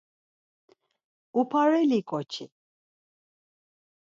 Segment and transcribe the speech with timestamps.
[1.39, 2.45] Upareli ǩoçi.